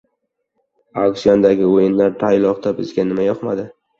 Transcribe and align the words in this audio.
Auksiondagi 1.01 1.67
«o‘yinlar». 1.73 2.15
Toyloqda 2.23 2.75
bizga 2.83 3.07
nima 3.13 3.29
yoqmadi? 3.29 3.67